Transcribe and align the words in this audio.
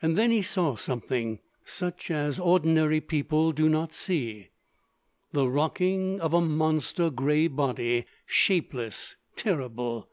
And 0.00 0.16
then 0.16 0.30
he 0.30 0.42
saw 0.42 0.76
something, 0.76 1.40
such 1.64 2.08
as 2.08 2.38
ordinary 2.38 3.00
people 3.00 3.50
do 3.50 3.68
not 3.68 3.92
see: 3.92 4.50
the 5.32 5.48
rocking 5.48 6.20
of 6.20 6.32
a 6.32 6.40
monster 6.40 7.10
grey 7.10 7.48
body, 7.48 8.04
shapeless, 8.26 9.16
terrible. 9.34 10.08